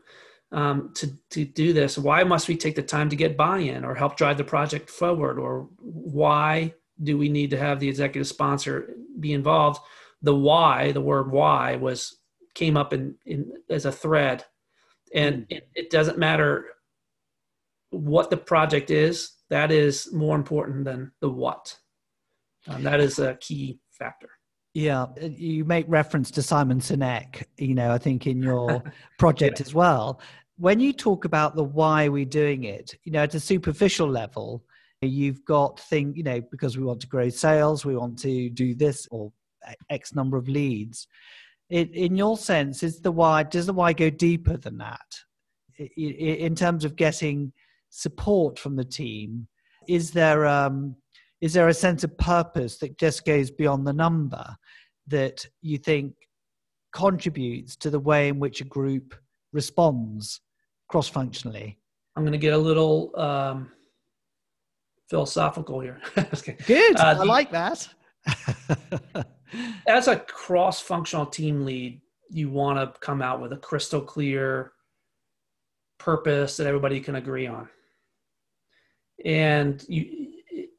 [0.51, 1.97] um, to, to do this?
[1.97, 5.38] Why must we take the time to get buy-in or help drive the project forward?
[5.38, 9.79] Or why do we need to have the executive sponsor be involved?
[10.21, 12.17] The why, the word why was
[12.55, 14.43] came up in, in as a thread.
[15.13, 15.43] And hmm.
[15.50, 16.65] it, it doesn't matter
[17.91, 21.76] what the project is, that is more important than the what.
[22.67, 24.30] Um, that is a key factor.
[24.74, 28.84] Yeah, you make reference to Simon Sinek, you know, I think in your
[29.17, 29.65] project yeah.
[29.65, 30.22] as well.
[30.58, 34.63] When you talk about the why we're doing it, you know, at a superficial level,
[35.02, 38.76] you've got thing, you know, because we want to grow sales, we want to do
[38.76, 39.32] this or
[39.89, 41.08] X number of leads.
[41.69, 43.43] It, in your sense, is the why?
[43.43, 44.99] Does the why go deeper than that?
[45.95, 47.53] In terms of getting
[47.89, 49.47] support from the team,
[49.88, 50.95] is there um,
[51.41, 54.45] is there a sense of purpose that just goes beyond the number
[55.08, 56.13] that you think
[56.91, 59.15] contributes to the way in which a group
[59.53, 60.41] responds
[60.89, 61.77] cross functionally?
[62.15, 63.71] I'm going to get a little um,
[65.10, 66.01] philosophical here.
[66.65, 66.99] Good.
[66.99, 67.88] Uh, I like that.
[69.88, 74.73] as a cross functional team lead, you want to come out with a crystal clear
[75.97, 77.67] purpose that everybody can agree on.
[79.25, 80.29] And you,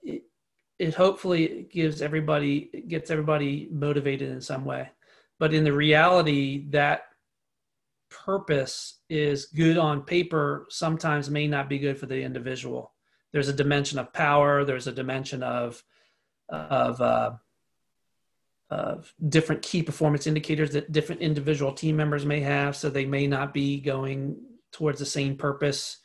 [0.03, 0.23] it
[0.79, 4.89] it hopefully gives everybody gets everybody motivated in some way.
[5.39, 7.03] But in the reality that
[8.11, 12.93] purpose is good on paper sometimes may not be good for the individual.
[13.33, 14.65] There's a dimension of power.
[14.65, 15.83] There's a dimension of
[16.49, 17.33] of uh,
[18.71, 23.27] of different key performance indicators that different individual team members may have so they may
[23.27, 24.37] not be going
[24.73, 25.99] towards the same purpose.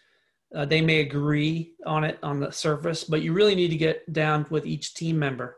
[0.53, 4.11] Uh, they may agree on it on the surface, but you really need to get
[4.11, 5.57] down with each team member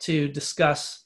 [0.00, 1.04] to discuss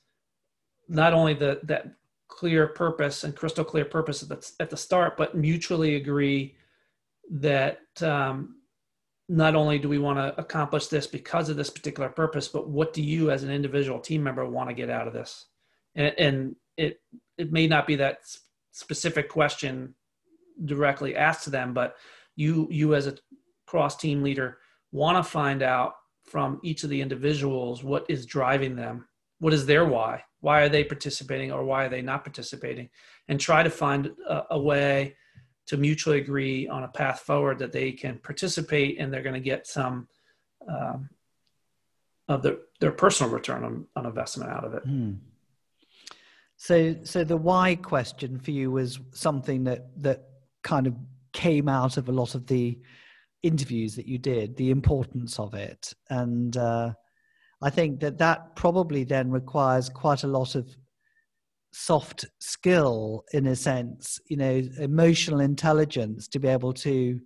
[0.88, 1.86] not only the that
[2.28, 6.56] clear purpose and crystal clear purpose at the, at the start, but mutually agree
[7.30, 8.56] that um,
[9.28, 12.92] not only do we want to accomplish this because of this particular purpose, but what
[12.92, 15.46] do you as an individual team member want to get out of this?
[15.94, 17.00] And, and it
[17.38, 18.18] it may not be that
[18.72, 19.94] specific question
[20.64, 21.96] directly asked to them, but
[22.36, 23.16] you you as a
[23.66, 24.58] cross team leader
[24.90, 25.94] want to find out
[26.24, 29.06] from each of the individuals what is driving them.
[29.38, 30.22] What is their why?
[30.40, 32.90] Why are they participating or why are they not participating?
[33.28, 35.16] And try to find a, a way
[35.72, 39.40] to mutually agree on a path forward that they can participate and they're going to
[39.40, 40.06] get some
[40.68, 41.08] um,
[42.28, 44.82] of their, their personal return on, on investment out of it.
[44.82, 45.12] Hmm.
[46.58, 50.24] So, so the why question for you was something that that
[50.62, 50.94] kind of
[51.32, 52.78] came out of a lot of the
[53.42, 55.94] interviews that you did, the importance of it.
[56.10, 56.92] And uh,
[57.62, 60.76] I think that that probably then requires quite a lot of
[61.72, 67.18] soft skill in a sense, you know, emotional intelligence to be able to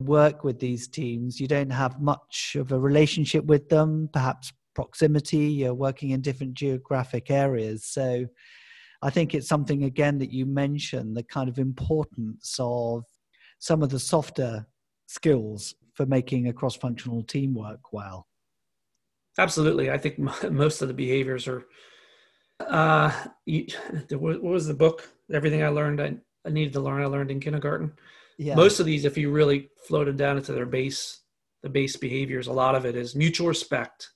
[0.00, 1.40] work with these teams.
[1.40, 6.54] You don't have much of a relationship with them, perhaps proximity, you're working in different
[6.54, 7.84] geographic areas.
[7.86, 8.26] So
[9.02, 13.04] I think it's something again that you mentioned the kind of importance of
[13.60, 14.66] some of the softer
[15.06, 18.26] skills for making a cross functional team work well.
[19.38, 19.90] Absolutely.
[19.90, 20.18] I think
[20.50, 21.66] most of the behaviors are.
[22.60, 23.12] Uh,
[23.46, 23.66] you,
[24.10, 25.10] what was the book?
[25.32, 27.92] Everything I learned, I, I needed to learn, I learned in kindergarten.
[28.38, 28.54] Yeah.
[28.54, 31.20] Most of these, if you really floated down into their base,
[31.62, 34.10] the base behaviors, a lot of it is mutual respect,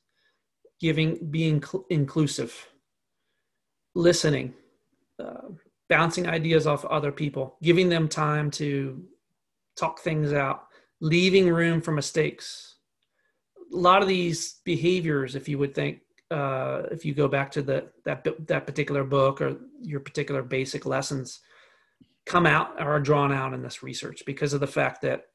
[0.80, 2.68] giving, being cl- inclusive,
[3.94, 4.54] listening,
[5.22, 5.48] uh,
[5.88, 9.02] bouncing ideas off other people, giving them time to
[9.76, 10.64] talk things out,
[11.00, 12.76] leaving room for mistakes.
[13.72, 17.62] A lot of these behaviors, if you would think, uh, if you go back to
[17.62, 21.40] the that that particular book or your particular basic lessons,
[22.26, 25.26] come out or are drawn out in this research because of the fact that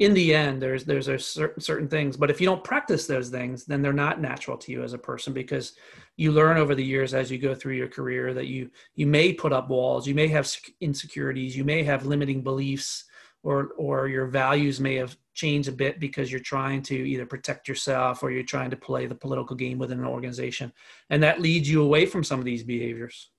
[0.00, 2.16] in the end there's there's a certain certain things.
[2.16, 4.98] But if you don't practice those things then they're not natural to you as a
[4.98, 5.74] person because
[6.16, 9.32] you learn over the years as you go through your career that you you may
[9.32, 13.04] put up walls you may have insecurities you may have limiting beliefs
[13.44, 17.68] or or your values may have changed a bit because you're trying to either protect
[17.68, 20.72] yourself or you're trying to play the political game within an organization.
[21.10, 23.30] And that leads you away from some of these behaviors.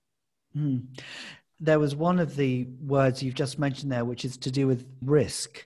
[0.56, 0.86] Mm.
[1.60, 4.86] there was one of the words you've just mentioned there which is to do with
[5.02, 5.66] risk.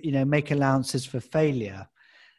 [0.00, 1.86] You know make allowances for failure.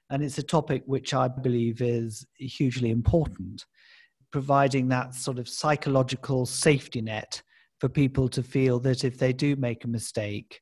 [0.09, 3.65] And it's a topic which i believe is hugely important
[4.36, 7.41] providing that sort of psychological safety net
[7.80, 10.59] for people to feel that if they do make a mistake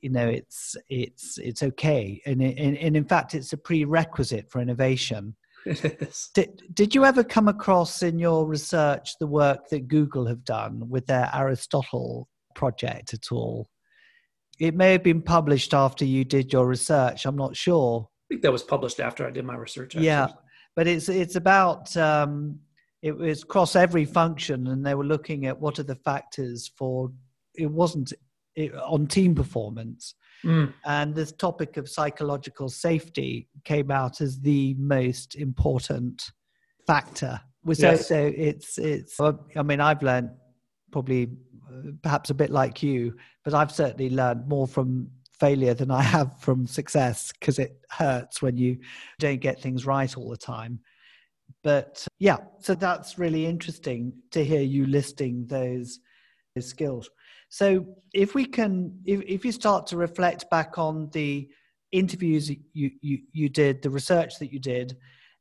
[0.00, 2.20] you know it's it's it's okay.
[2.26, 5.36] And, and, and in fact it's a prerequisite for innovation.
[6.32, 10.88] Did, did you ever come across in your research the work that google have done
[10.88, 13.68] with their aristotle project at all?
[14.60, 18.08] It may have been published after you did your research i'm not sure.
[18.08, 20.06] I think that was published after i did my research actually.
[20.06, 20.28] yeah
[20.76, 22.60] but it's it's about um,
[23.02, 27.10] it was cross every function and they were looking at what are the factors for
[27.54, 28.12] it wasn't
[28.56, 30.72] it, on team performance mm.
[30.84, 36.30] and this topic of psychological safety came out as the most important
[36.86, 37.40] factor
[37.72, 38.08] so, yes.
[38.08, 40.30] so it's it's i mean i've learned
[40.92, 41.28] probably
[42.02, 46.38] perhaps a bit like you, but I've certainly learned more from failure than I have
[46.40, 48.78] from success because it hurts when you
[49.18, 50.80] don't get things right all the time.
[51.62, 56.00] But yeah, so that's really interesting to hear you listing those,
[56.54, 57.10] those skills.
[57.48, 61.48] So if we can, if, if you start to reflect back on the
[61.92, 64.96] interviews you, you, you did, the research that you did,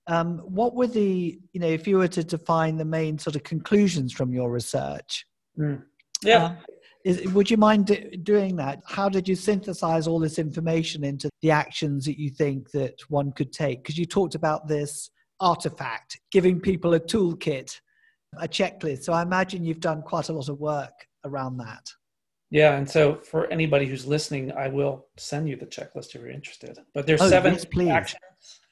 [0.07, 3.43] um, what were the, you know, if you were to define the main sort of
[3.43, 5.25] conclusions from your research,
[5.57, 5.81] mm.
[6.23, 6.43] Yeah.
[6.43, 6.55] Uh,
[7.03, 8.81] is, would you mind d- doing that?
[8.87, 13.31] How did you synthesize all this information into the actions that you think that one
[13.31, 13.83] could take?
[13.83, 17.79] Because you talked about this artifact, giving people a toolkit,
[18.39, 19.03] a checklist.
[19.03, 21.89] So I imagine you've done quite a lot of work around that.
[22.51, 26.29] Yeah, and so for anybody who's listening, I will send you the checklist if you're
[26.29, 26.77] interested.
[26.93, 27.89] But there's oh, seven yes, please.
[27.89, 28.21] actions.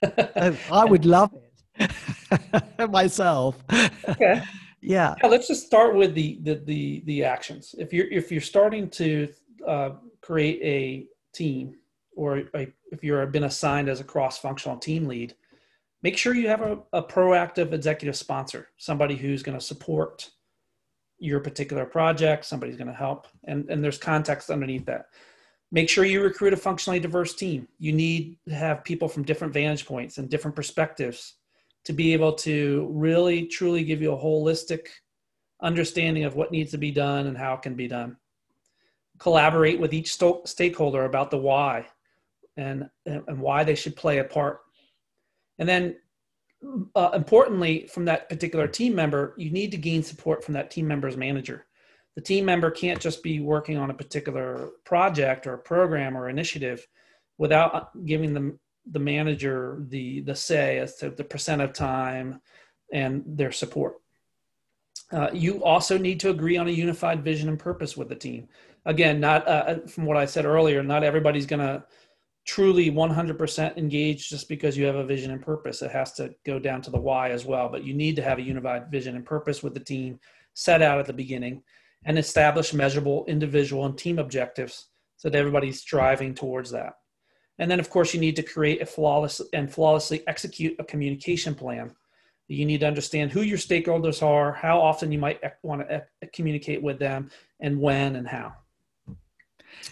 [0.04, 1.32] oh, I would love
[1.78, 3.62] it myself.
[4.08, 4.42] Okay
[4.84, 5.16] yeah.
[5.22, 8.90] yeah let's just start with the, the the the, actions if you're if you're starting
[8.90, 9.30] to
[9.68, 9.92] uh,
[10.22, 11.76] create a team
[12.16, 15.34] or a, if you're been assigned as a cross-functional team lead
[16.04, 20.30] make sure you have a, a proactive executive sponsor somebody who's going to support
[21.24, 25.06] your particular project somebody's going to help and and there's context underneath that
[25.72, 29.54] make sure you recruit a functionally diverse team you need to have people from different
[29.54, 31.36] vantage points and different perspectives
[31.86, 34.88] to be able to really truly give you a holistic
[35.62, 38.18] understanding of what needs to be done and how it can be done.
[39.20, 41.86] Collaborate with each st- stakeholder about the why
[42.58, 44.60] and, and why they should play a part.
[45.60, 45.96] And then,
[46.96, 50.88] uh, importantly, from that particular team member, you need to gain support from that team
[50.88, 51.66] member's manager.
[52.16, 56.88] The team member can't just be working on a particular project or program or initiative
[57.38, 58.60] without giving them
[58.90, 62.42] the manager the the say as to the percent of time
[62.92, 63.96] and their support.
[65.12, 68.48] Uh, you also need to agree on a unified vision and purpose with the team.
[68.86, 71.84] Again, not uh, uh from what I said earlier, not everybody's going to
[72.46, 75.82] truly 100% engaged just because you have a vision and purpose.
[75.82, 77.70] It has to go down to the why as well.
[77.70, 80.20] But you need to have a unified vision and purpose with the team
[80.54, 81.64] set out at the beginning
[82.06, 86.94] and establish measurable individual and team objectives so that everybody's striving towards that.
[87.60, 91.56] And then, of course, you need to create a flawless and flawlessly execute a communication
[91.56, 91.94] plan
[92.48, 96.82] You need to understand who your stakeholders are, how often you might want to communicate
[96.82, 98.54] with them, and when and how.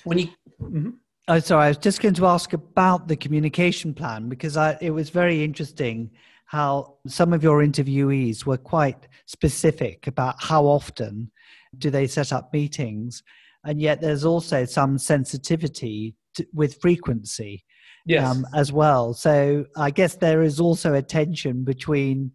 [0.03, 0.27] When you,
[0.61, 0.89] mm-hmm.
[1.27, 4.91] Oh, sorry, I was just going to ask about the communication plan because I, it
[4.91, 6.11] was very interesting
[6.45, 11.31] how some of your interviewees were quite specific about how often
[11.77, 13.23] do they set up meetings,
[13.63, 17.63] and yet there's also some sensitivity to, with frequency
[18.05, 18.27] yes.
[18.27, 19.13] um, as well.
[19.13, 22.31] So I guess there is also a tension between.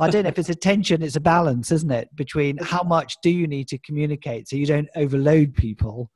[0.00, 2.08] I don't know if it's a tension, it's a balance, isn't it?
[2.16, 6.10] Between how much do you need to communicate so you don't overload people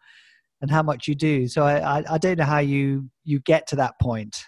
[0.60, 1.46] and how much you do.
[1.48, 4.44] So I, I, I don't know how you, you get to that point.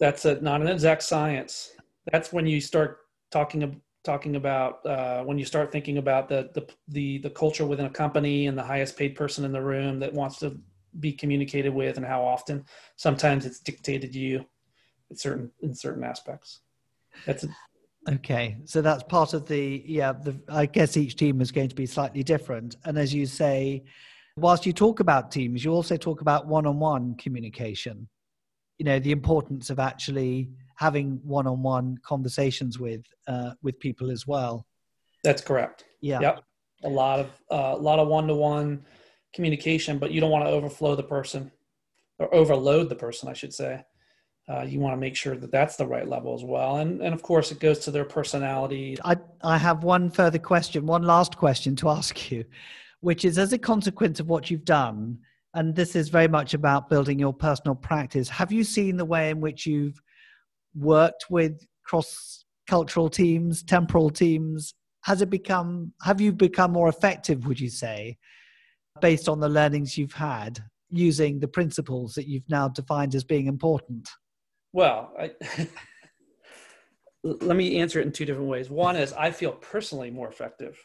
[0.00, 1.70] That's a, not an exact science.
[2.12, 2.98] That's when you start
[3.30, 7.86] talking talking about uh, when you start thinking about the, the the the culture within
[7.86, 10.58] a company and the highest paid person in the room that wants to
[11.00, 12.64] be communicated with and how often.
[12.96, 14.46] Sometimes it's dictated to you
[15.10, 16.60] in certain in certain aspects.
[17.26, 17.48] That's a,
[18.08, 18.56] okay.
[18.64, 20.12] So that's part of the yeah.
[20.12, 23.84] The I guess each team is going to be slightly different, and as you say,
[24.40, 28.08] whilst you talk about teams, you also talk about one-on-one communication.
[28.78, 34.66] You know the importance of actually having one-on-one conversations with uh, with people as well.
[35.24, 35.84] That's correct.
[36.00, 36.20] Yeah.
[36.20, 36.44] Yep.
[36.84, 38.84] A lot of uh, a lot of one-to-one
[39.34, 41.50] communication, but you don't want to overflow the person
[42.18, 43.84] or overload the person, I should say.
[44.48, 46.76] Uh, you want to make sure that that's the right level as well.
[46.76, 48.96] And, and of course, it goes to their personality.
[49.04, 52.44] I, I have one further question, one last question to ask you,
[53.00, 55.18] which is as a consequence of what you've done,
[55.54, 59.30] and this is very much about building your personal practice, have you seen the way
[59.30, 60.00] in which you've
[60.74, 64.74] worked with cross cultural teams, temporal teams?
[65.02, 68.18] Has it become, have you become more effective, would you say,
[69.00, 70.58] based on the learnings you've had
[70.90, 74.08] using the principles that you've now defined as being important?
[74.72, 75.32] Well, I,
[77.22, 78.70] let me answer it in two different ways.
[78.70, 80.78] One is I feel personally more effective,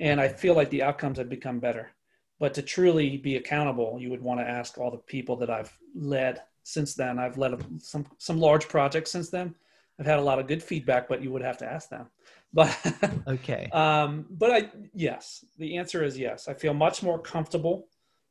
[0.00, 1.90] and I feel like the outcomes have become better.
[2.38, 5.76] But to truly be accountable, you would want to ask all the people that I've
[5.94, 7.18] led since then.
[7.18, 9.54] I've led some some large projects since then.
[9.98, 12.08] I've had a lot of good feedback, but you would have to ask them.
[12.52, 12.74] But
[13.26, 13.68] okay.
[13.72, 16.48] Um, but I yes, the answer is yes.
[16.48, 17.88] I feel much more comfortable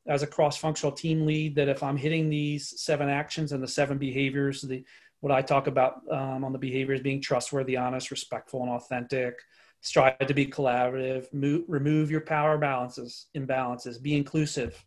[0.08, 3.98] as a cross-functional team lead that if I'm hitting these seven actions and the seven
[3.98, 4.84] behaviors, the
[5.20, 9.36] what I talk about um, on the behaviors being trustworthy, honest, respectful, and authentic.
[9.82, 11.32] Strive to be collaborative.
[11.34, 14.02] Move, remove your power balances, imbalances.
[14.02, 14.84] Be inclusive.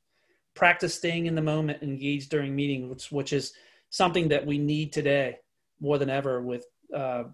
[0.54, 1.82] Practice staying in the moment.
[1.82, 3.52] Engage during meetings, which, which is
[3.90, 5.36] something that we need today
[5.80, 7.24] more than ever with uh,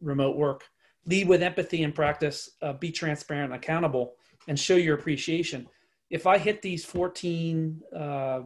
[0.00, 0.64] remote work
[1.06, 4.14] lead with empathy and practice, uh, be transparent and accountable,
[4.48, 5.68] and show your appreciation.
[6.10, 8.40] If I hit these 14 uh,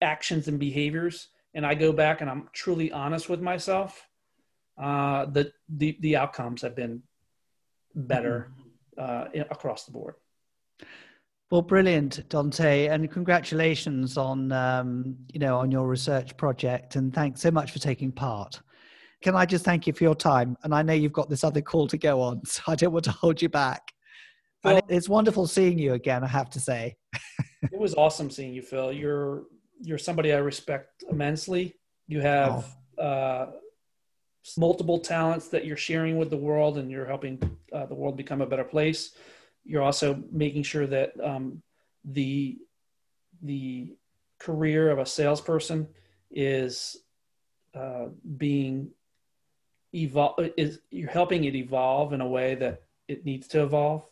[0.00, 4.08] actions and behaviors, and I go back and I'm truly honest with myself,
[4.78, 7.02] uh, the, the the outcomes have been
[7.94, 8.50] better
[8.98, 9.40] mm-hmm.
[9.40, 10.14] uh, across the board.
[11.50, 17.40] Well, brilliant, Dante, and congratulations on um, you know on your research project, and thanks
[17.40, 18.60] so much for taking part
[19.22, 20.56] can I just thank you for your time?
[20.64, 23.04] And I know you've got this other call to go on, so I don't want
[23.06, 23.92] to hold you back.
[24.62, 26.96] Phil, and it's wonderful seeing you again, I have to say.
[27.62, 28.92] it was awesome seeing you, Phil.
[28.92, 29.44] You're
[29.80, 31.74] you're somebody I respect immensely.
[32.06, 32.66] You have
[32.98, 33.02] oh.
[33.02, 33.50] uh,
[34.56, 38.40] multiple talents that you're sharing with the world, and you're helping uh, the world become
[38.40, 39.14] a better place.
[39.64, 41.62] You're also making sure that um,
[42.04, 42.58] the
[43.42, 43.94] the
[44.38, 45.88] career of a salesperson
[46.30, 46.96] is
[47.74, 48.90] uh, being
[49.94, 54.04] evolve is you're helping it evolve in a way that it needs to evolve.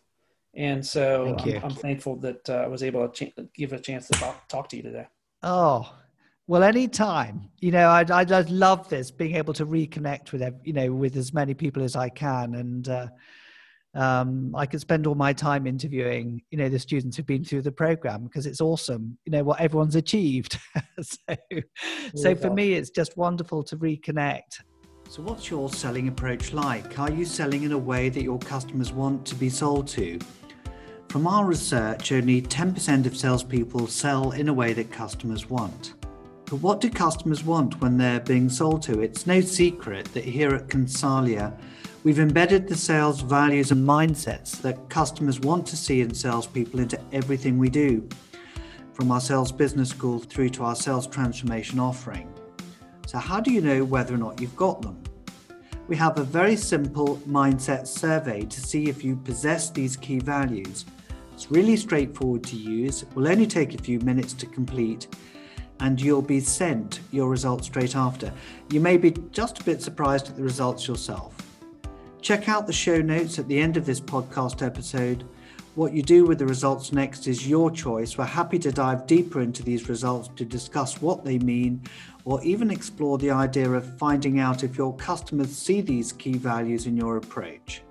[0.55, 4.09] And so I'm, I'm, thankful that uh, i was able to ch- give a chance
[4.09, 5.07] to talk, talk to you today.
[5.45, 5.95] Oh
[6.51, 10.73] well anytime you know I, I just love this being able to reconnect with you
[10.73, 13.09] know with as many people as i can and uh,
[13.93, 17.63] um, I could spend all my time interviewing, you know, the students who've been through
[17.63, 20.57] the program because it's awesome, you know, what everyone's achieved.
[21.03, 21.35] so,
[22.15, 24.61] so for me, it's just wonderful to reconnect
[25.11, 26.97] so, what's your selling approach like?
[27.01, 30.21] Are you selling in a way that your customers want to be sold to?
[31.09, 35.95] From our research, only 10% of salespeople sell in a way that customers want.
[36.51, 39.03] But what do customers want when they're being sold to?
[39.03, 41.57] It's no secret that here at Consalia,
[42.03, 46.99] we've embedded the sales values and mindsets that customers want to see in salespeople into
[47.13, 48.09] everything we do,
[48.95, 52.29] from our sales business school through to our sales transformation offering.
[53.07, 55.01] So, how do you know whether or not you've got them?
[55.87, 60.85] We have a very simple mindset survey to see if you possess these key values.
[61.33, 65.07] It's really straightforward to use, will only take a few minutes to complete,
[65.81, 68.33] and you'll be sent your results straight after.
[68.71, 71.35] You may be just a bit surprised at the results yourself.
[72.21, 75.25] Check out the show notes at the end of this podcast episode.
[75.75, 78.19] What you do with the results next is your choice.
[78.19, 81.83] We're happy to dive deeper into these results to discuss what they mean
[82.25, 86.87] or even explore the idea of finding out if your customers see these key values
[86.87, 87.83] in your approach.